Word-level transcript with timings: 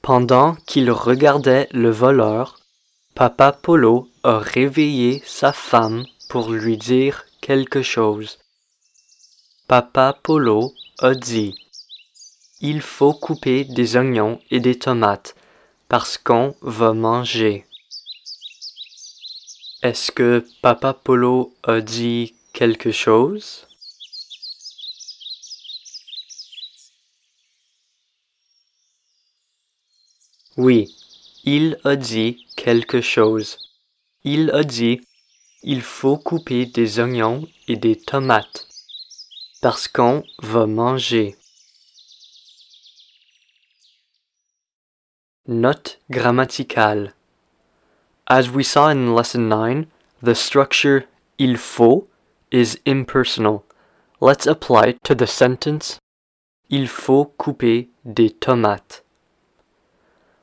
Pendant 0.00 0.54
qu'il 0.66 0.90
regardait 0.90 1.68
le 1.72 1.90
voleur, 1.90 2.60
Papa 3.14 3.52
Polo 3.52 4.08
a 4.22 4.38
réveillé 4.38 5.22
sa 5.26 5.52
femme 5.52 6.06
pour 6.28 6.50
lui 6.50 6.76
dire 6.76 7.24
quelque 7.40 7.82
chose. 7.82 8.38
Papa 9.66 10.18
Polo 10.22 10.72
a 11.00 11.14
dit 11.14 11.54
Il 12.60 12.80
faut 12.80 13.12
couper 13.12 13.64
des 13.64 13.96
oignons 13.96 14.40
et 14.50 14.60
des 14.60 14.78
tomates 14.78 15.34
parce 15.88 16.16
qu'on 16.16 16.54
va 16.62 16.92
manger. 16.92 17.67
Est-ce 19.80 20.10
que 20.10 20.44
Papa 20.60 20.92
Polo 20.92 21.54
a 21.62 21.80
dit 21.80 22.34
quelque 22.52 22.90
chose? 22.90 23.68
Oui, 30.56 30.96
il 31.44 31.78
a 31.84 31.94
dit 31.94 32.44
quelque 32.56 33.00
chose. 33.00 33.58
Il 34.24 34.50
a 34.50 34.64
dit 34.64 35.00
il 35.62 35.82
faut 35.82 36.18
couper 36.18 36.66
des 36.66 36.98
oignons 36.98 37.46
et 37.68 37.76
des 37.76 37.94
tomates 37.94 38.66
parce 39.62 39.86
qu'on 39.86 40.24
va 40.40 40.66
manger. 40.66 41.36
Note 45.46 46.00
grammaticale. 46.10 47.14
As 48.30 48.50
we 48.50 48.62
saw 48.62 48.90
in 48.90 49.14
lesson 49.14 49.48
9, 49.48 49.86
the 50.20 50.34
structure 50.34 51.06
il 51.38 51.56
faut 51.56 52.06
is 52.50 52.78
impersonal. 52.84 53.64
Let's 54.20 54.46
apply 54.46 54.88
it 54.88 55.04
to 55.04 55.14
the 55.14 55.26
sentence 55.26 55.98
Il 56.68 56.86
faut 56.86 57.32
couper 57.38 57.88
des 58.04 58.28
tomates. 58.28 59.00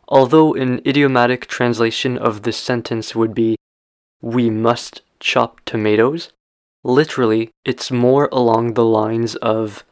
Although 0.07 0.55
an 0.55 0.81
idiomatic 0.83 1.45
translation 1.45 2.17
of 2.17 2.41
this 2.41 2.57
sentence 2.57 3.13
would 3.13 3.35
be 3.35 3.55
We 4.19 4.49
must 4.49 5.03
chop 5.19 5.61
tomatoes, 5.65 6.31
literally 6.83 7.51
it's 7.63 7.91
more 7.91 8.29
along 8.31 8.73
the 8.73 8.85
lines 8.85 9.35
of 9.35 9.83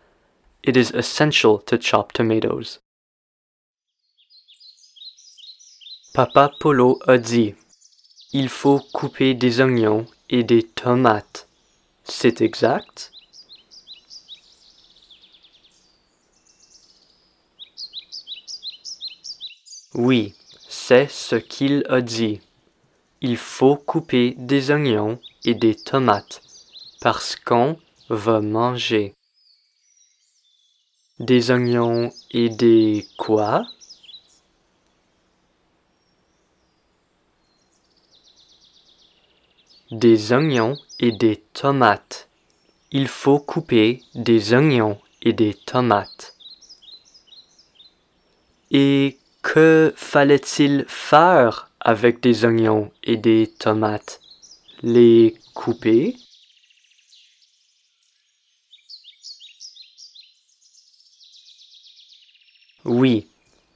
It 0.63 0.75
is 0.75 0.89
essential 0.91 1.59
to 1.59 1.78
chop 1.78 2.11
tomatoes. 2.11 2.80
Papa 6.16 6.52
Polo 6.59 6.97
a 7.07 7.17
dit 7.17 7.55
Il 8.36 8.50
faut 8.50 8.80
couper 8.80 9.36
des 9.36 9.62
oignons 9.62 10.08
et 10.28 10.44
des 10.44 10.64
tomates. 10.64 11.48
C'est 12.03 12.42
exact? 12.42 13.12
Oui, 19.94 20.34
c'est 20.68 21.07
ce 21.12 21.35
qu'il 21.35 21.84
a 21.90 22.02
dit. 22.02 22.41
Il 23.22 23.38
faut 23.38 23.75
couper 23.75 24.34
des 24.36 24.72
oignons 24.72 25.19
et 25.46 25.53
des 25.53 25.75
tomates 25.75 26.41
parce 27.02 27.36
qu'on 27.36 27.78
va 28.09 28.41
manger. 28.41 29.13
Des 31.19 31.52
oignons 31.52 32.12
et 32.31 32.50
des 32.50 33.07
quoi? 33.19 33.68
Des 39.96 40.34
oignons 40.34 40.76
et 41.00 41.12
des 41.12 41.36
tomates. 41.54 42.28
Il 42.90 43.08
faut 43.08 43.38
couper 43.40 44.02
des 44.16 44.52
oignons 44.56 45.00
et 45.22 45.34
des 45.34 45.54
tomates. 45.54 46.36
Et 48.72 49.20
que 49.44 49.94
fallait-il 49.96 50.86
faire 50.88 51.70
avec 51.80 52.22
des 52.22 52.44
oignons 52.44 52.92
et 53.04 53.18
des 53.18 53.54
tomates? 53.59 54.20
Les 54.81 55.38
couper? 55.54 56.18
Oui, 62.84 63.28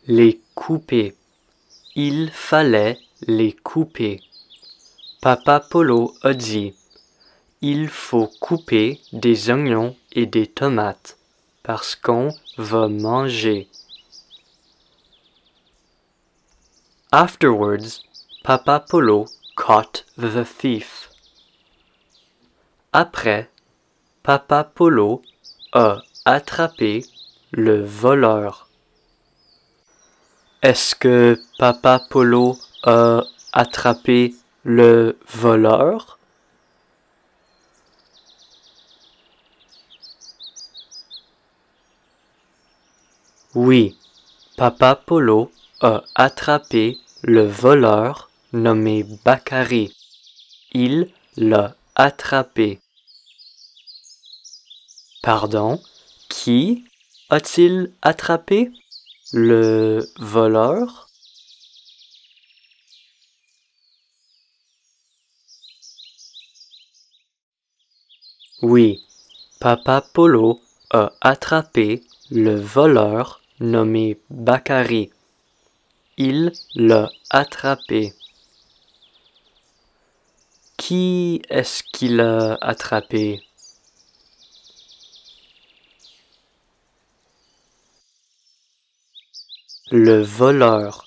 les 0.07 0.41
couper. 0.55 1.15
Il 1.95 2.31
fallait 2.31 2.97
les 3.27 3.53
couper. 3.53 4.23
Papa 5.19 5.59
Polo 5.59 6.13
a 6.21 6.35
dit 6.35 6.75
Il 7.61 7.89
faut 7.89 8.29
couper 8.39 9.01
des 9.13 9.49
oignons 9.49 9.95
et 10.11 10.27
des 10.27 10.45
tomates 10.45 11.17
parce 11.63 11.95
qu'on 11.95 12.29
va 12.59 12.87
manger. 12.87 13.67
Afterwards, 17.11 18.03
Papa 18.43 18.79
Polo 18.79 19.25
caught 19.55 20.05
the 20.19 20.45
thief. 20.45 21.09
Après, 22.93 23.49
Papa 24.21 24.65
Polo 24.65 25.23
a 25.73 26.03
attrapé 26.25 27.03
le 27.51 27.83
voleur. 27.83 28.69
Est-ce 30.61 30.93
que 30.93 31.41
Papa 31.57 32.03
Polo 32.07 32.55
a 32.83 33.23
attrapé 33.51 34.35
le 34.69 35.17
voleur 35.33 36.19
Oui, 43.55 43.97
Papa 44.57 44.95
Polo 44.95 45.49
a 45.79 46.03
attrapé 46.15 46.97
le 47.23 47.47
voleur 47.47 48.29
nommé 48.51 49.05
Bakary. 49.23 49.95
Il 50.73 51.11
l'a 51.37 51.77
attrapé. 51.95 52.81
Pardon, 55.23 55.81
qui 56.27 56.83
a-t-il 57.29 57.93
attrapé? 58.01 58.69
Le 59.31 60.05
voleur? 60.19 61.06
Oui, 68.63 69.05
Papa 69.59 70.01
Polo 70.01 70.59
a 70.89 71.13
attrapé 71.21 72.03
le 72.31 72.55
voleur 72.59 73.39
nommé 73.59 74.19
Bakary. 74.31 75.11
Il 76.17 76.51
l'a 76.73 77.11
attrapé. 77.29 78.15
Qui 80.75 81.43
est-ce 81.49 81.83
qu'il 81.83 82.19
a 82.19 82.57
attrapé? 82.59 83.43
Le 89.91 90.23
voleur. 90.23 91.05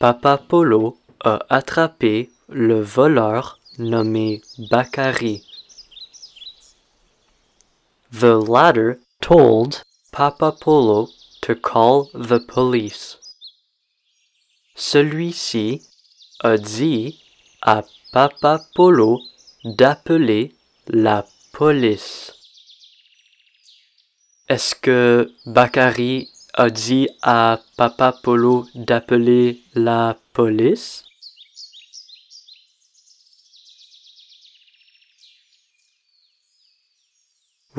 Papa 0.00 0.36
Polo 0.36 0.98
a 1.20 1.46
attrapé 1.48 2.32
le 2.48 2.80
voleur 2.80 3.60
nommé 3.78 4.42
Bakary. 4.68 5.47
The 8.12 8.38
latter 8.40 9.00
told 9.20 9.82
Papa 10.12 10.52
Polo 10.52 11.08
to 11.42 11.54
call 11.54 12.10
the 12.14 12.40
police. 12.40 13.18
Celui-ci 14.74 15.82
a 16.40 16.56
dit 16.56 17.20
à 17.60 17.84
Papa 18.12 18.60
Polo 18.74 19.20
d'appeler 19.62 20.54
la 20.86 21.26
police. 21.52 22.32
Est-ce 24.48 24.74
que 24.74 25.30
Bakary 25.44 26.30
a 26.54 26.70
dit 26.70 27.08
à 27.20 27.60
Papa 27.76 28.14
Polo 28.22 28.66
d'appeler 28.74 29.60
la 29.74 30.16
police? 30.32 31.04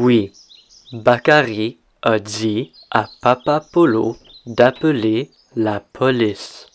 Oui, 0.02 0.32
Bakary 0.94 1.78
a 2.04 2.20
dit 2.20 2.72
à 2.90 3.10
Papa 3.20 3.60
Polo 3.60 4.16
d'appeler 4.46 5.30
la 5.58 5.82
police. 5.82 6.68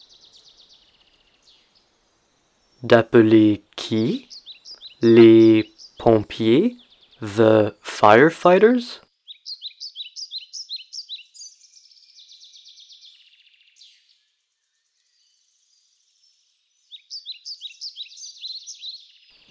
D'appeler 2.82 3.62
qui? 3.76 4.28
Les 5.00 5.72
pompiers? 5.96 6.76
The 7.22 7.72
firefighters? 7.80 9.00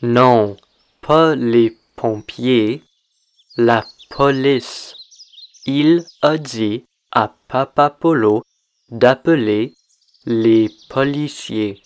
Non, 0.03 0.57
pas 1.01 1.33
les 1.33 1.75
pompiers, 1.95 2.83
la 3.57 3.85
police. 4.09 4.95
Il 5.65 6.05
a 6.21 6.37
dit 6.37 6.85
à 7.11 7.33
Papa 7.47 7.89
Polo 7.91 8.43
d'appeler 8.89 9.75
les 10.25 10.69
policiers. 10.89 11.81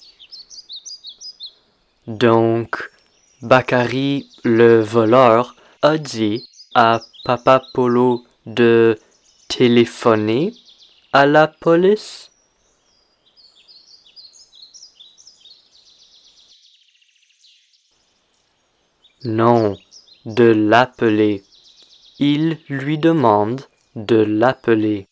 Donc, 2.08 2.90
Bakary 3.42 4.30
le 4.44 4.82
voleur 4.82 5.56
a 5.82 5.98
dit 5.98 6.48
à 6.74 7.02
Papa 7.26 7.62
Polo 7.74 8.24
de 8.46 8.98
téléphoner 9.50 10.54
à 11.12 11.26
la 11.26 11.48
police. 11.48 12.32
Non, 19.26 19.78
de 20.26 20.44
l'appeler. 20.44 21.44
Il 22.20 22.58
lui 22.68 22.98
demande 22.98 23.62
de 23.96 24.16
l'appeler. 24.16 25.08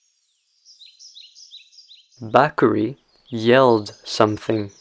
Bakary 2.20 2.98
yelled 3.30 3.94
something. 4.04 4.72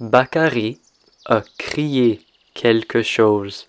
Bakary 0.00 0.80
a 1.26 1.42
crié 1.56 2.26
quelque 2.52 3.02
chose. 3.02 3.68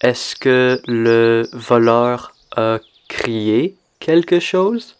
Est-ce 0.00 0.36
que 0.36 0.80
le 0.86 1.46
voleur 1.52 2.34
a 2.56 2.78
crié 3.08 3.76
quelque 4.00 4.40
chose? 4.40 4.96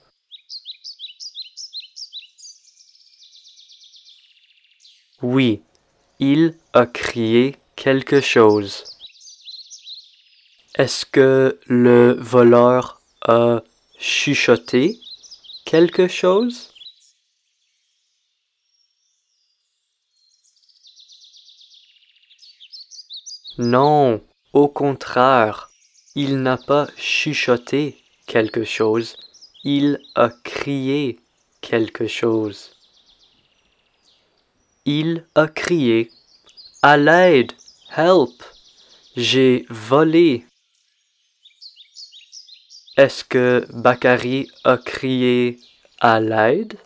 Oui, 5.23 5.63
il 6.19 6.55
a 6.75 6.85
crié 6.85 7.57
quelque 7.75 8.21
chose. 8.21 8.98
Est-ce 10.79 11.05
que 11.05 11.59
le 11.67 12.13
voleur 12.21 13.03
a 13.23 13.65
chuchoté 13.99 15.01
quelque 15.65 16.07
chose? 16.07 16.73
Non, 23.59 24.23
au 24.53 24.69
contraire, 24.69 25.73
il 26.15 26.43
n'a 26.43 26.57
pas 26.57 26.87
chuchoté 26.97 28.01
quelque 28.29 28.63
chose, 28.63 29.17
il 29.65 30.01
a 30.15 30.29
crié 30.45 31.19
quelque 31.61 32.07
chose. 32.07 32.77
Il 34.85 35.27
a 35.35 35.49
crié 35.49 36.13
à 36.83 36.97
l'aide, 36.97 37.51
help, 37.97 38.45
j'ai 39.17 39.67
volé. 39.71 40.45
Est-ce 42.99 43.23
que 43.23 43.65
Bakary 43.73 44.51
a 44.65 44.77
crié 44.77 45.61
à 46.01 46.19
l'aide? 46.19 46.77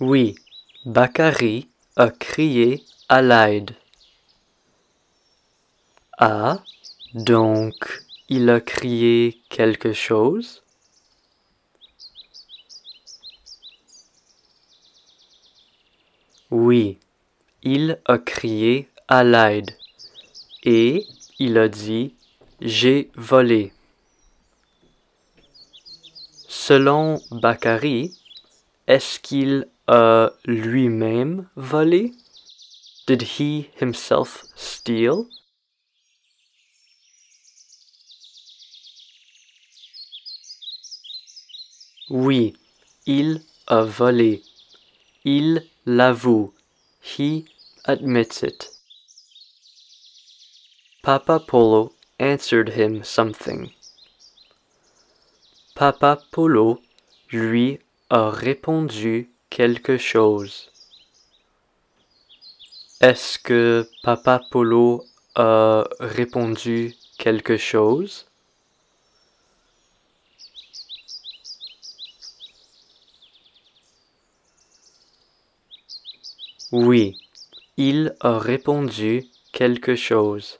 Oui, 0.00 0.34
Bakary 0.84 1.68
a 1.94 2.10
crié 2.10 2.84
à 3.08 3.22
l'aide. 3.22 3.70
Ah, 6.18 6.64
donc 7.14 8.02
il 8.28 8.50
a 8.50 8.60
crié 8.60 9.40
quelque 9.50 9.92
chose? 9.92 10.64
Oui, 16.50 16.98
il 17.62 18.00
a 18.06 18.18
crié 18.18 18.88
à 19.06 19.22
l'aide 19.22 19.70
et 20.62 21.06
il 21.38 21.58
a 21.58 21.68
dit 21.68 22.14
j'ai 22.60 23.10
volé. 23.14 23.72
Selon 26.48 27.20
Bakary, 27.30 28.14
est-ce 28.86 29.20
qu'il 29.20 29.68
a 29.86 30.32
lui-même 30.44 31.48
volé? 31.56 32.12
Did 33.06 33.22
he 33.22 33.70
himself 33.80 34.44
steal? 34.54 35.24
Oui, 42.10 42.54
il 43.06 43.42
a 43.66 43.82
volé. 43.82 44.42
Il 45.24 45.62
l'avoue. 45.86 46.54
He 47.02 47.44
admits 47.84 48.42
it. 48.42 48.77
Papa 51.02 51.38
Polo 51.38 51.92
answered 52.18 52.70
him 52.70 53.02
something. 53.02 53.70
Papa 55.74 56.18
Polo 56.32 56.80
lui 57.30 57.78
a 58.10 58.30
répondu 58.30 59.30
quelque 59.48 59.96
chose. 59.96 60.70
Est-ce 63.00 63.38
que 63.38 63.88
Papa 64.02 64.40
Polo 64.50 65.04
a 65.36 65.88
répondu 66.00 66.96
quelque 67.16 67.56
chose? 67.56 68.26
Oui, 76.72 77.16
il 77.76 78.16
a 78.20 78.38
répondu 78.38 79.24
quelque 79.52 79.94
chose. 79.94 80.58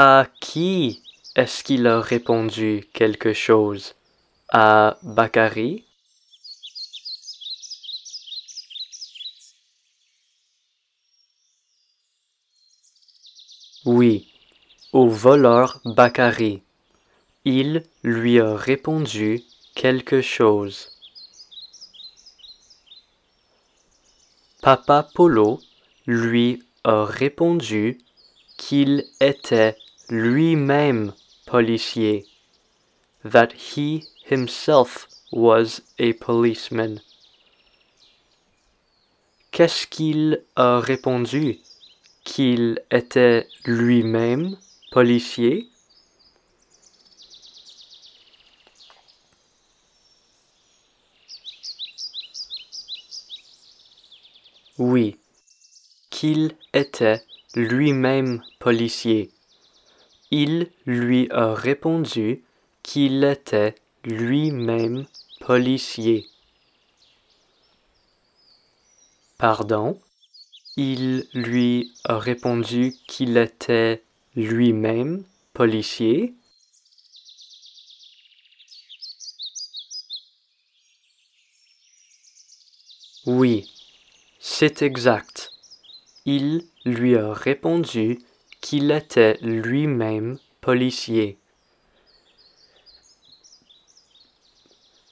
À 0.00 0.28
qui 0.38 1.02
est-ce 1.34 1.64
qu'il 1.64 1.88
a 1.88 2.00
répondu 2.00 2.88
quelque 2.92 3.32
chose? 3.32 3.96
À 4.48 4.96
Bakary? 5.02 5.86
Oui, 13.84 14.28
au 14.92 15.08
voleur 15.08 15.80
Bakary. 15.84 16.62
Il 17.44 17.82
lui 18.04 18.38
a 18.38 18.54
répondu 18.54 19.42
quelque 19.74 20.22
chose. 20.22 20.92
Papa 24.62 25.08
Polo 25.12 25.60
lui 26.06 26.62
a 26.84 27.04
répondu 27.04 27.98
qu'il 28.56 29.04
était 29.20 29.76
lui-même 30.10 31.12
policier, 31.46 32.26
that 33.24 33.52
he 33.52 34.04
himself 34.24 35.06
was 35.30 35.82
a 35.98 36.12
policeman. 36.14 37.00
Qu'est-ce 39.50 39.86
qu'il 39.86 40.44
a 40.56 40.80
répondu? 40.80 41.58
Qu'il 42.24 42.80
était 42.90 43.48
lui-même 43.64 44.56
policier? 44.90 45.68
Oui, 54.78 55.16
qu'il 56.10 56.54
était 56.72 57.22
lui-même 57.54 58.42
policier. 58.60 59.32
Il 60.30 60.70
lui 60.84 61.26
a 61.30 61.54
répondu 61.54 62.44
qu'il 62.82 63.24
était 63.24 63.74
lui-même 64.04 65.06
policier. 65.40 66.28
Pardon? 69.38 69.98
Il 70.76 71.26
lui 71.32 71.92
a 72.04 72.18
répondu 72.18 72.94
qu'il 73.06 73.38
était 73.38 74.02
lui-même 74.36 75.24
policier? 75.54 76.34
Oui, 83.24 83.70
c'est 84.38 84.82
exact. 84.82 85.52
Il 86.26 86.66
lui 86.84 87.16
a 87.16 87.32
répondu 87.32 88.18
qu'il 88.60 88.90
était 88.90 89.38
lui-même 89.40 90.38
policier. 90.60 91.38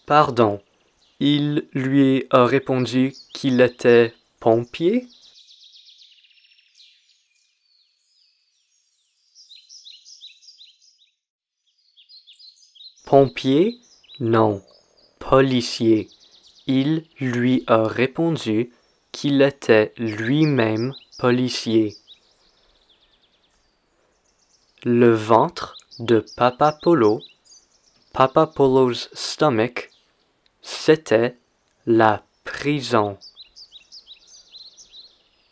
Pardon, 0.07 0.61
il 1.19 1.67
lui 1.73 2.26
a 2.31 2.45
répondu 2.45 3.15
qu'il 3.33 3.61
était 3.61 4.15
pompier? 4.38 5.09
Pompier? 13.05 13.79
Non, 14.21 14.62
policier. 15.19 16.09
Il 16.67 17.05
lui 17.21 17.65
a 17.67 17.85
répondu 17.85 18.73
qu'il 19.12 19.41
était 19.43 19.93
lui-même 19.97 20.93
policier. 21.19 21.97
Le 24.85 25.14
ventre 25.14 25.78
de 25.99 26.25
Papa 26.37 26.78
Polo, 26.83 27.23
Papa 28.12 28.47
Polo's 28.47 29.09
stomach, 29.14 29.90
c'était 30.61 31.38
la 31.87 32.25
prison. 32.45 33.18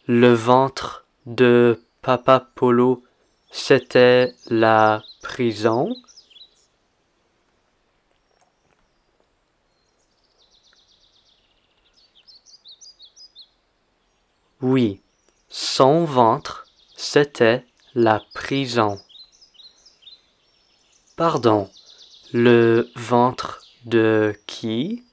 Le 0.07 0.35
ventre 0.35 1.07
de 1.25 1.83
Papa 2.03 2.47
Polo, 2.55 3.03
c'était 3.51 4.35
la 4.51 5.03
prison. 5.23 5.97
Oui, 14.61 15.01
son 15.49 16.05
ventre, 16.05 16.67
c'était 16.95 17.65
la 17.95 18.23
prison. 18.35 19.01
Pardon, 21.17 21.71
le 22.33 22.91
ventre 22.97 23.65
de 23.85 24.37
qui? 24.49 25.05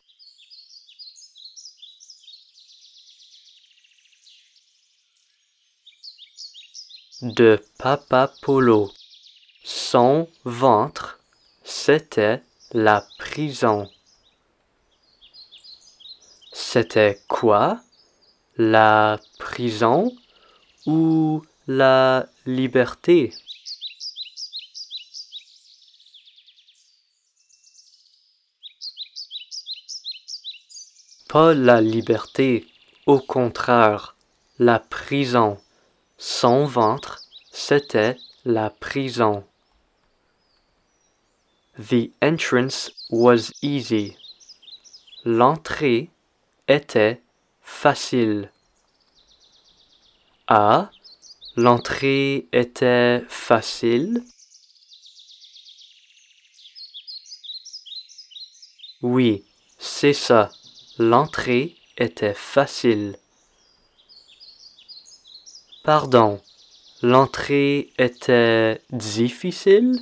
De 7.22 7.64
Papa 7.78 8.34
Polo. 8.42 8.92
Son 9.64 10.28
ventre, 10.44 11.20
c'était 11.64 12.42
la 12.72 13.06
prison. 13.20 13.88
C'était 16.52 17.22
quoi? 17.28 17.80
La 18.58 19.20
prison 19.38 20.12
ou 20.88 21.44
la 21.68 22.26
liberté? 22.48 23.32
Pas 31.32 31.54
la 31.54 31.80
liberté, 31.80 32.68
au 33.06 33.22
contraire, 33.22 34.18
la 34.60 34.80
prison. 34.80 35.58
Son 36.18 36.66
ventre, 36.66 37.22
c'était 37.54 38.18
la 38.44 38.70
prison. 38.70 39.46
The 41.78 42.12
entrance 42.22 42.92
was 43.10 43.50
easy. 43.62 44.18
L'entrée 45.24 46.10
était 46.68 47.22
facile. 47.62 48.52
Ah, 50.48 50.92
l'entrée 51.56 52.50
était 52.52 53.24
facile. 53.30 54.22
Oui, 59.02 59.46
c'est 59.78 60.12
ça. 60.12 60.52
L'entrée 60.98 61.78
était 61.98 62.34
facile. 62.34 63.18
Pardon, 65.84 66.42
l'entrée 67.02 67.94
était 67.98 68.82
difficile? 68.92 69.98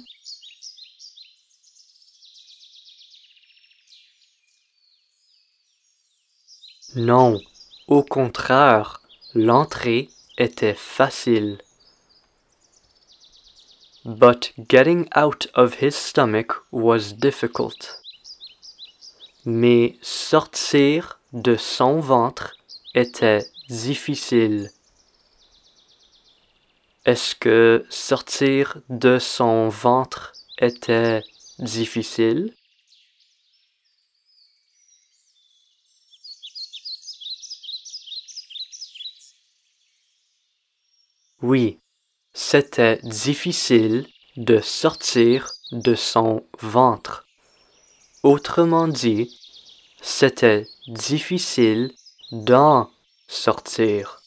Non, 6.96 7.40
au 7.88 8.04
contraire, 8.04 9.04
l'entrée 9.36 10.10
était 10.40 10.74
facile. 10.74 11.62
But 14.04 14.54
getting 14.68 15.08
out 15.16 15.48
of 15.54 15.84
his 15.84 15.96
stomach 15.96 16.66
was 16.72 17.14
difficult 17.14 18.02
mais 19.50 19.98
sortir 20.04 21.20
de 21.34 21.56
son 21.56 22.00
ventre 22.00 22.56
était 22.94 23.46
difficile. 23.68 24.70
Est-ce 27.06 27.34
que 27.34 27.84
sortir 27.90 28.78
de 28.90 29.18
son 29.18 29.68
ventre 29.70 30.34
était 30.60 31.24
difficile? 31.58 32.54
Oui, 41.42 41.80
c'était 42.34 43.00
difficile 43.02 44.08
de 44.38 44.60
sortir 44.60 45.50
de 45.72 45.96
son 45.96 46.46
ventre. 46.60 47.26
Autrement 48.24 48.90
dit, 48.90 49.39
c'était 50.02 50.68
difficile 50.88 51.94
d'en 52.32 52.90
sortir. 53.28 54.22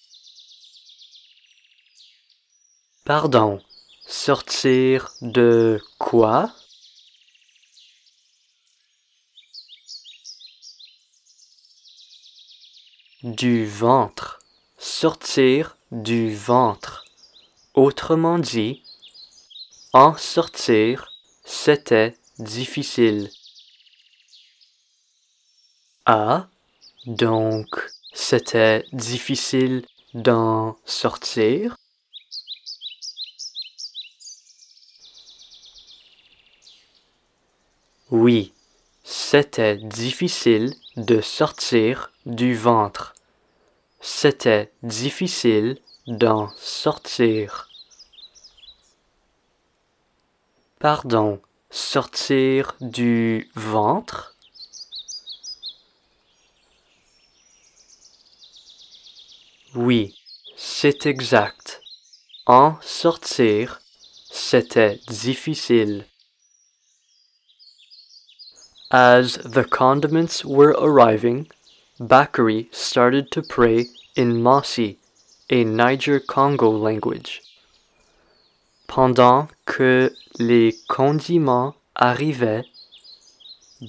Pardon, 3.04 3.60
sortir 4.06 5.12
de 5.22 5.82
quoi? 5.98 6.52
Du 13.22 13.66
ventre. 13.66 14.40
Sortir 14.78 15.76
du 15.90 16.34
ventre. 16.34 17.04
Autrement 17.74 18.38
dit, 18.38 18.82
en 19.92 20.16
sortir, 20.16 21.12
c'était 21.44 22.16
difficile. 22.38 23.30
Ah, 26.04 26.48
donc 27.06 27.80
c'était 28.12 28.84
difficile 28.92 29.86
d'en 30.14 30.76
sortir 30.84 31.76
Oui, 38.10 38.52
c'était 39.04 39.76
difficile 39.76 40.74
de 40.96 41.20
sortir 41.20 42.10
du 42.26 42.56
ventre. 42.56 43.14
C'était 44.00 44.72
difficile 44.82 45.78
d'en 46.08 46.50
sortir. 46.56 47.68
Pardon, 50.80 51.40
sortir 51.70 52.74
du 52.80 53.48
ventre? 53.54 54.31
Oui, 59.74 60.14
c'est 60.54 61.06
exact. 61.06 61.80
En 62.44 62.76
sortir, 62.82 63.80
c'était 64.30 65.00
difficile. 65.08 66.04
As 68.90 69.38
the 69.38 69.64
condiments 69.64 70.44
were 70.44 70.76
arriving, 70.78 71.46
Bakary 71.98 72.68
started 72.70 73.30
to 73.30 73.40
pray 73.40 73.86
in 74.14 74.42
Masi, 74.42 74.98
a 75.48 75.64
Niger-Congo 75.64 76.70
language. 76.70 77.40
Pendant 78.86 79.48
que 79.64 80.12
les 80.38 80.76
condiments 80.86 81.76
arrivaient, 81.96 82.66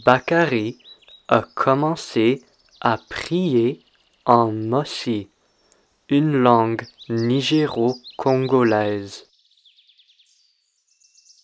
Bakary 0.05 0.77
a 1.27 1.41
commencé 1.55 2.41
à 2.79 2.97
prier 3.09 3.83
en 4.25 4.53
Mossi 4.53 5.27
une 6.13 6.37
langue 6.37 6.85
nigéro-congolaise. 7.09 9.25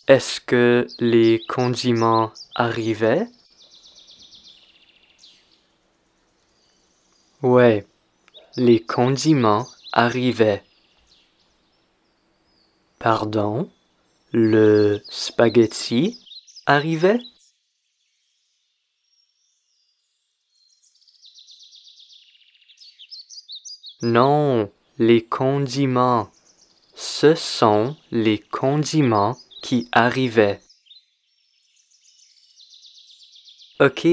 Est-ce 0.07 0.39
que 0.39 0.85
les 0.99 1.43
condiments 1.49 2.31
arrivaient? 2.53 3.27
Ouais, 7.41 7.87
les 8.57 8.79
condiments 8.79 9.65
arrivaient. 9.91 10.61
Pardon, 12.99 13.71
le 14.33 15.01
spaghetti 15.09 16.19
arrivait? 16.67 17.19
Non, 24.01 24.71
les 24.97 25.25
condiments. 25.25 26.31
Ce 26.95 27.35
sont 27.35 27.97
les 28.11 28.39
condiments 28.39 29.37
qui 29.61 29.89
arrivaient. 29.91 30.61
Ok, 33.81 34.07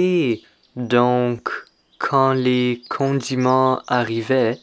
donc 0.75 1.51
quand 1.99 2.33
les 2.33 2.83
condiments 2.89 3.81
arrivaient, 3.87 4.59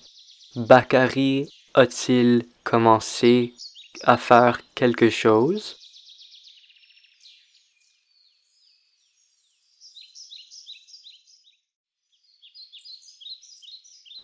Bakary 0.58 1.50
a-t-il 1.74 2.46
commencé 2.66 3.54
à 4.04 4.18
faire 4.18 4.60
quelque 4.76 5.10
chose? 5.10 5.78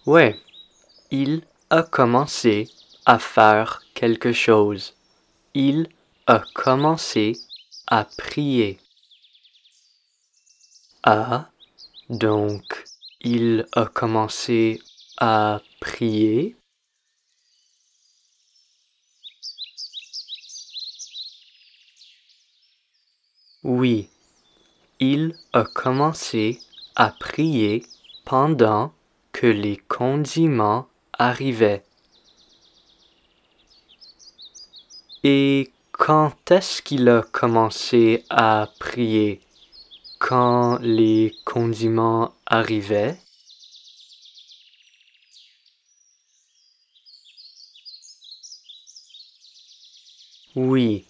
Ouais, 0.05 0.37
il 1.11 1.43
a 1.69 1.83
commencé 1.83 2.69
à 3.05 3.17
faire 3.19 3.81
quelque 3.93 4.31
chose. 4.31 4.93
Il 5.53 5.87
a 6.27 6.43
commencé 6.53 7.33
à 7.87 8.05
prier. 8.05 8.79
Ah, 11.03 11.49
donc 12.09 12.85
il 13.21 13.65
a 13.73 13.85
commencé 13.85 14.81
à 15.17 15.61
prier? 15.79 16.55
Oui, 23.63 24.09
il 24.99 25.35
a 25.53 25.63
commencé 25.63 26.59
à 26.95 27.11
prier 27.11 27.83
pendant 28.25 28.93
que 29.31 29.47
les 29.47 29.77
condiments 29.77 30.88
arrivaient. 31.19 31.83
Et 35.23 35.71
quand 35.91 36.49
est-ce 36.49 36.81
qu'il 36.81 37.09
a 37.09 37.21
commencé 37.21 38.23
à 38.29 38.69
prier? 38.79 39.41
Quand 40.17 40.79
les 40.81 41.35
condiments 41.45 42.33
arrivaient? 42.45 43.17
Oui, 50.55 51.05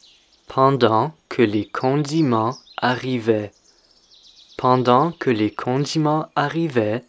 pendant 0.48 1.14
que 1.30 1.42
les 1.42 1.68
condiments 1.68 2.58
arrivaient. 2.78 3.52
Pendant 4.58 5.12
que 5.12 5.30
les 5.30 5.52
condiments 5.52 6.30
arrivaient, 6.36 7.06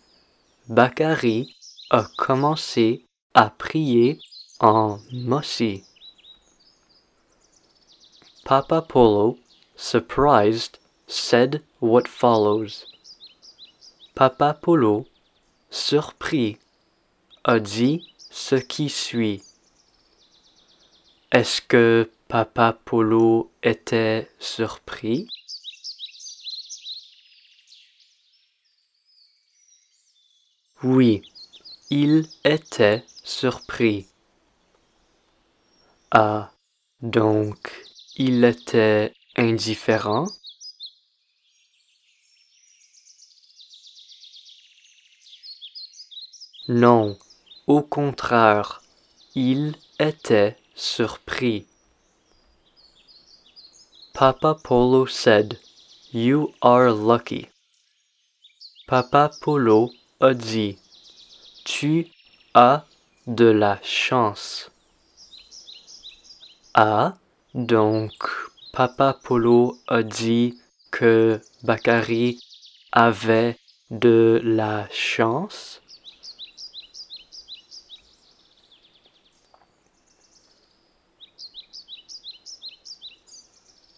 Bakary 0.69 1.57
a 1.91 2.05
commencé 2.17 3.05
à 3.35 3.51
prier 3.51 4.21
en 4.61 5.01
Mossi. 5.13 5.83
Papa 8.45 8.83
Polo, 8.83 9.39
surprised, 9.75 10.79
said 11.09 11.63
what 11.81 12.07
follows. 12.07 12.87
Papa 14.15 14.55
Polo, 14.55 15.07
surpris, 15.71 16.59
a 17.45 17.59
dit 17.59 18.07
ce 18.31 18.55
qui 18.55 18.89
suit. 18.89 19.43
Est-ce 21.33 21.61
que 21.61 22.09
Papa 22.29 22.79
Polo 22.85 23.51
était 23.65 24.31
surpris? 24.39 25.29
Oui, 30.83 31.23
il 31.91 32.29
était 32.45 33.05
surpris. 33.25 34.07
Ah, 36.13 36.53
donc 37.03 37.85
il 38.17 38.45
était 38.45 39.13
indifférent? 39.37 40.27
Non, 46.69 47.19
au 47.67 47.83
contraire, 47.83 48.83
il 49.35 49.75
était 49.99 50.57
surpris. 50.77 51.67
Papa 54.13 54.55
Polo 54.55 55.07
said, 55.07 55.59
You 56.13 56.55
are 56.61 56.93
lucky. 56.93 57.49
Papa 58.87 59.31
Polo 59.41 59.91
a 60.21 60.35
dit, 60.35 60.79
Tu 61.65 62.09
as 62.55 62.87
de 63.27 63.45
la 63.45 63.79
chance. 63.83 64.71
Ah, 66.75 67.17
donc 67.55 68.13
Papa 68.73 69.19
Polo 69.23 69.79
a 69.89 70.03
dit 70.03 70.59
que 70.91 71.41
Bakary 71.63 72.41
avait 72.93 73.57
de 73.91 74.41
la 74.45 74.89
chance. 74.91 75.83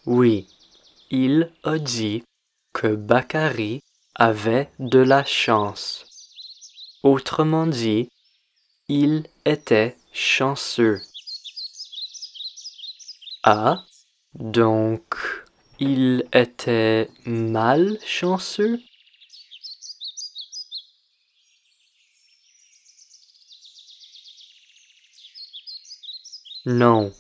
Oui, 0.05 0.49
il 1.11 1.53
a 1.63 1.79
dit 1.79 2.25
que 2.73 2.89
Bakary 2.89 3.83
avait 4.15 4.69
de 4.79 4.99
la 4.99 5.25
chance. 5.25 6.12
Autrement 7.03 7.67
dit, 7.67 8.09
il 8.89 9.27
était 9.45 9.97
chanceux. 10.13 11.03
Ah, 13.43 13.85
donc 14.35 15.17
il 15.81 16.29
était 16.33 17.11
malchanceux? 17.27 18.81
Non, 26.65 27.13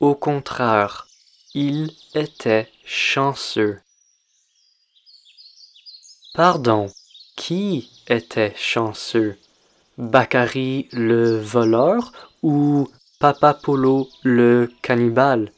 au 0.00 0.14
contraire, 0.14 1.08
il 1.54 1.96
était 2.14 2.70
chanceux. 2.84 3.80
Pardon, 6.34 6.92
qui 7.36 7.90
était 8.08 8.54
chanceux? 8.56 9.36
Bakary 9.98 10.88
le 10.92 11.38
voleur 11.38 12.12
ou 12.42 12.88
Papa 13.18 13.54
Polo 13.54 14.08
le 14.22 14.70
cannibale? 14.82 15.52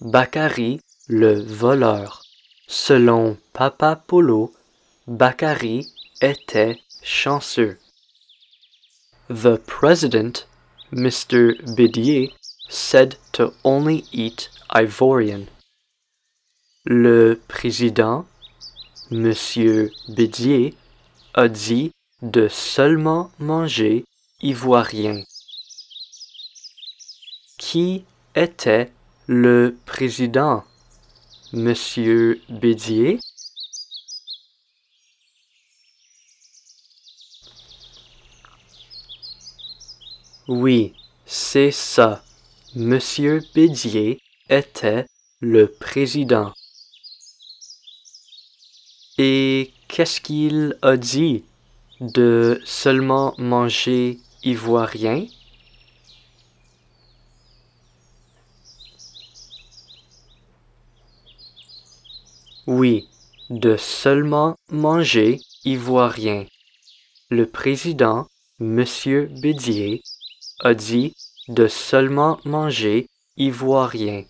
Bakary 0.00 0.80
le 1.08 1.42
voleur. 1.42 2.22
Selon 2.68 3.36
Papa 3.52 3.96
Polo, 3.96 4.54
Bakary 5.08 5.88
était 6.20 6.78
chanceux. 7.02 7.78
The 9.28 9.56
president, 9.56 10.46
Mr. 10.92 11.54
Bidier, 11.74 12.32
said 12.68 13.16
to 13.32 13.52
only 13.64 14.04
eat 14.12 14.50
Ivorian. 14.74 15.46
Le 16.84 17.40
président, 17.48 18.26
Monsieur 19.10 19.90
Bidier, 20.08 20.74
a 21.34 21.48
dit 21.48 21.92
de 22.22 22.48
seulement 22.48 23.30
manger 23.38 24.04
ivoirien. 24.42 25.22
Qui 27.58 28.04
était 28.34 28.90
le 29.26 29.76
président, 29.86 30.64
Monsieur 31.52 32.40
Bédier, 32.48 33.20
Oui, 40.48 40.94
c'est 41.26 41.70
ça. 41.70 42.22
Monsieur 42.80 43.42
Bédier 43.56 44.20
était 44.48 45.04
le 45.40 45.66
président. 45.66 46.52
Et 49.18 49.72
qu'est-ce 49.88 50.20
qu'il 50.20 50.78
a 50.82 50.96
dit 50.96 51.42
de 51.98 52.62
seulement 52.64 53.34
manger 53.36 54.20
ivoirien? 54.44 55.26
Oui, 62.68 63.08
de 63.50 63.76
seulement 63.76 64.54
manger 64.70 65.40
ivoirien. 65.64 66.46
Le 67.28 67.44
président, 67.48 68.28
Monsieur 68.60 69.26
Bédier, 69.26 70.00
a 70.60 70.74
dit 70.74 71.12
de 71.48 71.66
seulement 71.66 72.38
manger 72.44 73.06
ivoirien. 73.36 74.24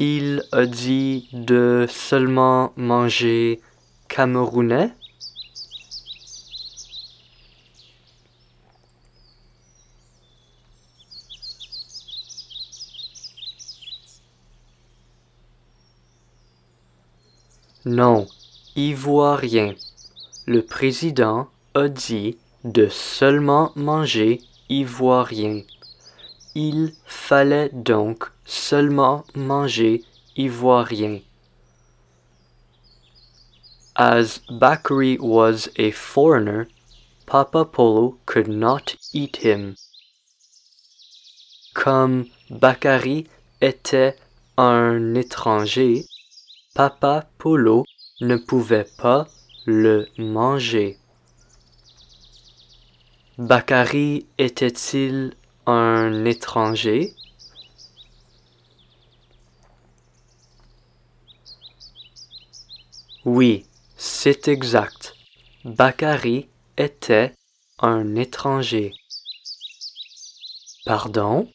Il 0.00 0.44
a 0.52 0.66
dit 0.66 1.28
de 1.32 1.86
seulement 1.88 2.72
manger 2.76 3.60
camerounais? 4.08 4.92
Non, 17.84 18.26
ivoirien. 18.76 19.74
Le 20.46 20.62
président 20.62 21.48
a 21.74 21.88
dit 21.88 22.36
de 22.64 22.88
seulement 22.88 23.72
manger 23.76 24.40
ivoirien. 24.68 25.62
Il 26.54 26.92
fallait 27.04 27.70
donc 27.72 28.30
seulement 28.44 29.24
manger 29.34 30.04
ivoirien. 30.36 31.20
As 33.94 34.40
Bakary 34.48 35.18
was 35.18 35.68
a 35.76 35.90
foreigner, 35.90 36.68
Papa 37.26 37.64
Polo 37.64 38.18
could 38.26 38.48
not 38.48 38.96
eat 39.12 39.38
him. 39.44 39.74
Comme 41.74 42.26
Bakary 42.48 43.26
était 43.60 44.16
un 44.56 45.14
étranger, 45.14 46.06
Papa 46.74 47.28
Polo 47.38 47.84
ne 48.20 48.36
pouvait 48.36 48.88
pas 48.98 49.26
le 49.66 50.06
manger. 50.16 50.98
Bakary 53.38 54.26
était-il 54.38 55.32
un 55.64 56.24
étranger? 56.24 57.14
Oui, 63.24 63.64
c'est 63.96 64.48
exact. 64.48 65.14
Bakary 65.64 66.48
était 66.76 67.32
un 67.78 68.16
étranger. 68.16 68.92
Pardon? 70.84 71.48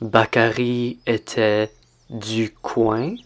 Bakary 0.00 1.00
était 1.04 1.72
du 2.10 2.54
coin? 2.54 3.16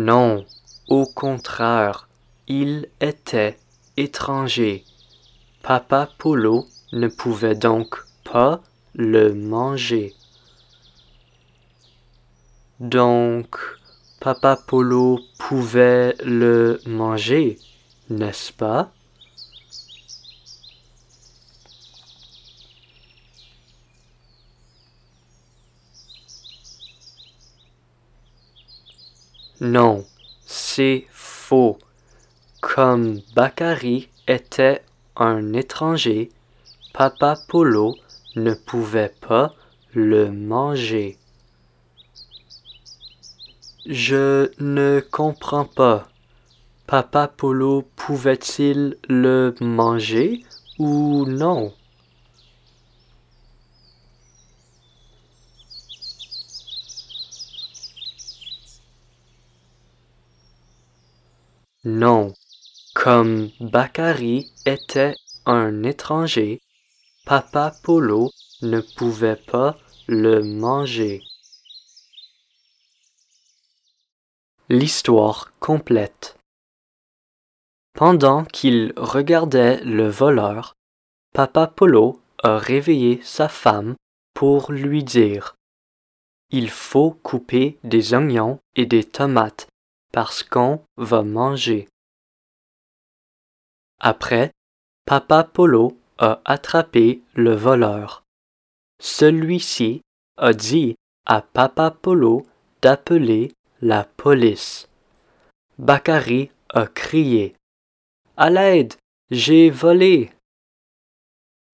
Non, 0.00 0.46
au 0.86 1.06
contraire, 1.06 2.06
il 2.46 2.88
était 3.00 3.58
étranger. 3.96 4.84
Papa 5.60 6.08
Polo 6.18 6.68
ne 6.92 7.08
pouvait 7.08 7.56
donc 7.56 7.96
pas 8.22 8.62
le 8.94 9.34
manger. 9.34 10.14
Donc, 12.78 13.58
Papa 14.20 14.56
Polo 14.68 15.18
pouvait 15.36 16.14
le 16.24 16.80
manger, 16.86 17.58
n'est-ce 18.08 18.52
pas? 18.52 18.92
Non, 29.60 30.04
c'est 30.46 31.06
faux. 31.10 31.78
Comme 32.60 33.20
Bakary 33.34 34.08
était 34.28 34.82
un 35.16 35.52
étranger, 35.52 36.30
Papa 36.94 37.36
Polo 37.48 37.96
ne 38.36 38.54
pouvait 38.54 39.12
pas 39.20 39.54
le 39.94 40.30
manger. 40.30 41.18
Je 43.86 44.50
ne 44.60 45.00
comprends 45.10 45.64
pas. 45.64 46.08
Papa 46.86 47.26
Polo 47.26 47.82
pouvait-il 47.96 48.96
le 49.08 49.54
manger 49.60 50.44
ou 50.78 51.24
non? 51.26 51.72
Non, 61.84 62.34
comme 62.94 63.50
Bakary 63.60 64.50
était 64.66 65.14
un 65.46 65.84
étranger, 65.84 66.60
Papa 67.24 67.72
Polo 67.84 68.30
ne 68.62 68.80
pouvait 68.80 69.36
pas 69.36 69.78
le 70.08 70.42
manger. 70.42 71.22
L'histoire 74.68 75.52
complète. 75.60 76.36
Pendant 77.94 78.44
qu'il 78.44 78.92
regardait 78.96 79.82
le 79.84 80.08
voleur, 80.08 80.74
Papa 81.32 81.68
Polo 81.68 82.20
a 82.42 82.58
réveillé 82.58 83.20
sa 83.22 83.48
femme 83.48 83.94
pour 84.34 84.72
lui 84.72 85.04
dire 85.04 85.54
Il 86.50 86.70
faut 86.70 87.12
couper 87.12 87.78
des 87.84 88.14
oignons 88.14 88.58
et 88.74 88.86
des 88.86 89.04
tomates 89.04 89.68
parce 90.12 90.42
qu'on 90.42 90.82
va 90.96 91.22
manger. 91.22 91.88
Après, 94.00 94.52
Papa 95.04 95.44
Polo 95.44 95.98
a 96.18 96.40
attrapé 96.44 97.22
le 97.34 97.54
voleur. 97.54 98.22
Celui-ci 99.00 100.02
a 100.36 100.52
dit 100.52 100.96
à 101.26 101.42
Papa 101.42 101.90
Polo 101.90 102.46
d'appeler 102.82 103.52
la 103.80 104.04
police. 104.04 104.88
Bakary 105.78 106.50
a 106.70 106.86
crié 106.86 107.54
À 108.36 108.50
l'aide, 108.50 108.94
j'ai 109.30 109.70
volé. 109.70 110.30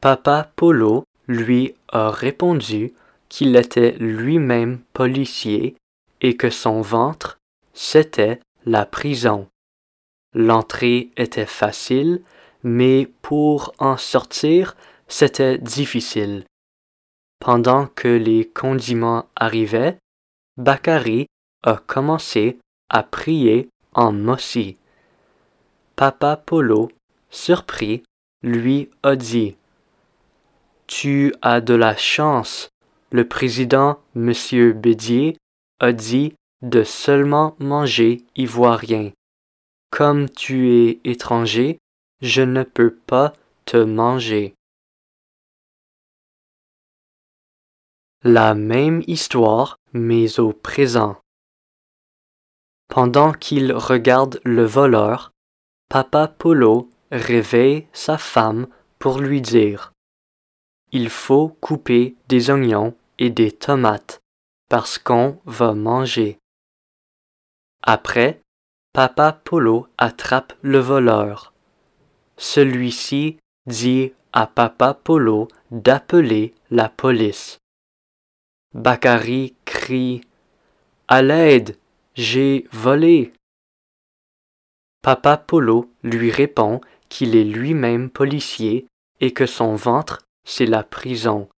Papa 0.01 0.53
Polo 0.57 1.05
lui 1.27 1.75
a 1.89 2.11
répondu 2.11 2.93
qu'il 3.29 3.57
était 3.57 3.93
lui-même 3.93 4.81
policier 4.93 5.77
et 6.21 6.37
que 6.37 6.51
son 6.51 6.83
ventre 6.83 7.39
c'était 7.75 8.41
la 8.65 8.87
prison. 8.87 9.49
L'entrée 10.33 11.11
était 11.17 11.47
facile, 11.47 12.23
mais 12.63 13.09
pour 13.21 13.75
en 13.79 13.97
sortir, 13.97 14.77
c'était 15.07 15.59
difficile. 15.59 16.45
Pendant 17.41 17.87
que 17.89 18.09
les 18.09 18.49
condiments 18.49 19.27
arrivaient, 19.37 19.99
Bakary 20.57 21.27
a 21.63 21.77
commencé 21.77 22.59
à 22.89 23.03
prier 23.03 23.69
en 23.93 24.13
Mossi. 24.13 24.79
Papa 25.97 26.37
Polo, 26.37 26.91
surpris, 27.31 28.03
lui 28.43 28.91
a 29.03 29.17
dit 29.17 29.57
Tu 30.87 31.35
as 31.43 31.61
de 31.61 31.75
la 31.75 31.97
chance. 31.97 32.69
Le 33.11 33.29
président, 33.29 34.01
Monsieur 34.15 34.73
Bédier, 34.73 35.37
a 35.81 35.93
dit 35.93 36.35
de 36.65 36.83
seulement 36.83 37.55
manger 37.59 38.25
ivoirien. 38.37 39.13
Comme 39.91 40.29
tu 40.31 40.73
es 40.73 41.01
étranger, 41.05 41.79
je 42.23 42.43
ne 42.43 42.63
peux 42.63 42.95
pas 42.95 43.35
te 43.67 43.77
manger. 43.77 44.55
La 48.23 48.55
même 48.55 49.03
histoire, 49.07 49.77
mais 49.93 50.41
au 50.41 50.55
présent. 50.55 51.19
Pendant 52.89 53.33
qu'il 53.33 53.73
regarde 53.73 54.41
le 54.45 54.65
voleur, 54.65 55.33
Papa 55.91 56.29
Polo 56.29 56.89
réveille 57.11 57.87
sa 57.93 58.17
femme 58.17 58.67
pour 58.99 59.19
lui 59.19 59.43
dire 59.43 59.93
Il 60.93 61.11
faut 61.11 61.49
couper 61.61 62.17
des 62.29 62.51
oignons 62.51 62.97
et 63.19 63.29
des 63.29 63.53
tomates 63.53 64.21
parce 64.71 64.99
qu'on 64.99 65.39
va 65.45 65.75
manger. 65.75 66.39
Après, 67.87 68.41
Papa 68.95 69.33
Polo 69.45 69.87
attrape 69.99 70.55
le 70.63 70.79
voleur. 70.79 71.53
Celui-ci 72.39 73.37
dit 73.67 74.15
à 74.33 74.47
Papa 74.47 74.95
Polo 74.95 75.49
d'appeler 75.71 76.55
la 76.71 76.89
police. 76.89 77.59
Bakary 78.73 79.55
crie 79.67 80.23
À 81.09 81.21
l'aide, 81.21 81.77
j'ai 82.15 82.67
volé. 82.73 83.35
Papa 85.03 85.37
Polo 85.37 85.91
lui 86.03 86.31
répond 86.31 86.81
qu'il 87.11 87.37
est 87.37 87.45
lui-même 87.45 88.09
policier 88.09 88.87
et 89.21 89.33
que 89.33 89.45
son 89.45 89.75
ventre 89.75 90.23
c'est 90.47 90.65
la 90.65 90.85
prison. 90.85 91.51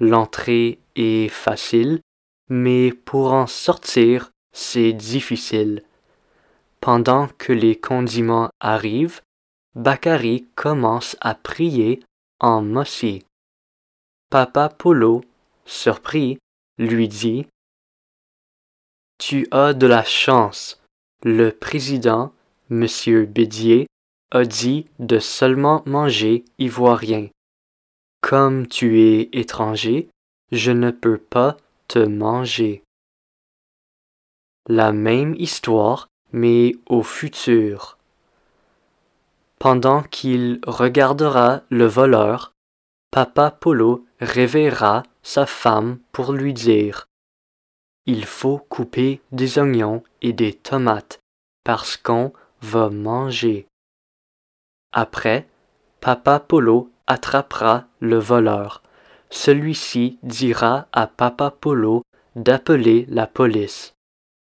L'entrée 0.00 0.80
est 0.96 1.28
facile, 1.28 2.00
mais 2.48 2.92
pour 2.92 3.32
en 3.32 3.46
sortir, 3.46 4.31
c'est 4.52 4.92
difficile. 4.92 5.82
Pendant 6.80 7.28
que 7.38 7.52
les 7.52 7.76
condiments 7.76 8.50
arrivent, 8.60 9.20
Bakari 9.74 10.46
commence 10.54 11.16
à 11.20 11.34
prier 11.34 12.02
en 12.40 12.62
Mossi. 12.62 13.24
Papa 14.30 14.68
Polo, 14.68 15.22
surpris, 15.64 16.38
lui 16.78 17.08
dit 17.08 17.46
Tu 19.18 19.46
as 19.50 19.74
de 19.74 19.86
la 19.86 20.04
chance. 20.04 20.82
Le 21.24 21.50
président, 21.50 22.32
Monsieur 22.68 23.26
Bédier, 23.26 23.86
a 24.30 24.44
dit 24.44 24.86
de 24.98 25.18
seulement 25.18 25.82
manger 25.86 26.44
ivoirien. 26.58 27.28
Comme 28.22 28.66
tu 28.66 29.00
es 29.00 29.28
étranger, 29.32 30.08
je 30.50 30.72
ne 30.72 30.90
peux 30.90 31.18
pas 31.18 31.56
te 31.88 31.98
manger. 31.98 32.82
La 34.68 34.92
même 34.92 35.34
histoire, 35.38 36.08
mais 36.32 36.76
au 36.86 37.02
futur. 37.02 37.98
Pendant 39.58 40.02
qu'il 40.02 40.60
regardera 40.66 41.62
le 41.68 41.86
voleur, 41.86 42.52
Papa 43.10 43.50
Polo 43.50 44.06
réveillera 44.20 45.02
sa 45.22 45.46
femme 45.46 45.98
pour 46.12 46.32
lui 46.32 46.54
dire 46.54 47.06
Il 48.06 48.24
faut 48.24 48.58
couper 48.58 49.20
des 49.32 49.58
oignons 49.58 50.02
et 50.20 50.32
des 50.32 50.52
tomates 50.52 51.20
parce 51.64 51.96
qu'on 51.96 52.32
va 52.60 52.88
manger. 52.88 53.66
Après, 54.92 55.46
Papa 56.00 56.40
Polo 56.40 56.90
attrapera 57.06 57.84
le 58.00 58.18
voleur. 58.18 58.82
Celui-ci 59.30 60.18
dira 60.22 60.86
à 60.92 61.06
Papa 61.06 61.50
Polo 61.50 62.02
d'appeler 62.36 63.06
la 63.08 63.26
police. 63.26 63.91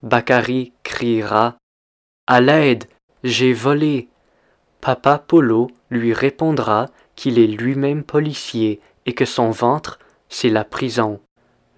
Bakari 0.05 0.75
criera 0.83 1.57
À 2.27 2.43
l'aide, 2.43 2.85
j'ai 3.23 3.55
volé. 3.55 4.11
Papa 4.83 5.19
Polo 5.19 5.71
lui 5.89 6.13
répondra 6.13 6.91
qu'il 7.17 7.39
est 7.39 7.47
lui-même 7.47 8.05
policier 8.05 8.83
et 9.07 9.15
que 9.15 9.25
son 9.25 9.51
ventre, 9.51 9.99
c'est 10.29 10.51
la 10.51 10.63
prison. 10.63 11.23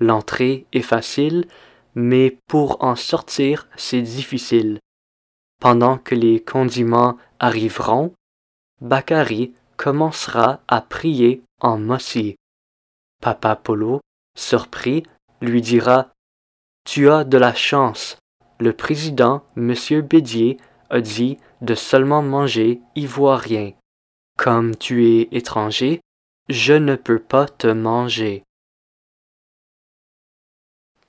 L'entrée 0.01 0.67
est 0.73 0.83
facile, 0.83 1.47
mais 1.95 2.37
pour 2.49 2.83
en 2.83 2.97
sortir, 2.97 3.69
c'est 3.77 4.03
difficile. 4.03 4.81
Pendant 5.61 5.97
que 5.97 6.17
les 6.17 6.41
condiments 6.41 7.19
arriveront, 7.39 8.13
Bakari 8.81 9.55
commencera 9.77 10.63
à 10.67 10.81
prier 10.81 11.43
en 11.61 11.79
Mossi. 11.79 12.35
Papa 13.23 13.55
Polo, 13.55 14.01
surpris, 14.37 15.05
lui 15.41 15.61
dira 15.63 16.09
Tu 16.87 17.11
as 17.11 17.25
de 17.25 17.37
la 17.37 17.53
chance. 17.53 18.17
Le 18.61 18.73
président, 18.73 19.43
Monsieur 19.57 20.03
Bédier, 20.03 20.57
a 20.89 21.01
dit 21.01 21.37
de 21.61 21.75
seulement 21.75 22.23
manger 22.23 22.81
ivoirien. 22.95 23.73
Comme 24.39 24.77
tu 24.77 25.05
es 25.05 25.29
étranger, 25.33 26.01
je 26.49 26.75
ne 26.75 26.95
peux 26.95 27.19
pas 27.19 27.47
te 27.47 27.67
manger. 27.67 28.45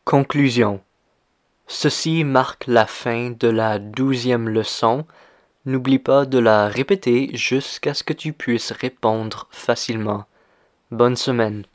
Conclusion. 0.03 0.81
Ceci 1.67 2.23
marque 2.23 2.65
la 2.65 2.87
fin 2.87 3.29
de 3.29 3.47
la 3.47 3.77
douzième 3.77 4.49
leçon 4.49 5.05
N'oublie 5.65 5.99
pas 5.99 6.25
de 6.25 6.39
la 6.39 6.69
répéter 6.69 7.29
jusqu'à 7.35 7.93
ce 7.93 8.03
que 8.03 8.13
tu 8.13 8.33
puisses 8.33 8.71
répondre 8.71 9.47
facilement. 9.51 10.25
Bonne 10.89 11.17
semaine. 11.17 11.65